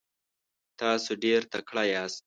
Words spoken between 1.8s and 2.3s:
یاست.